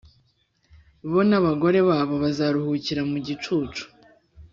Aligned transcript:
bo 1.09 1.19
n’abagore 1.29 1.79
babo 1.87 2.15
bazaruhukira 2.23 3.01
mu 3.11 3.17
gicucu 3.25 3.85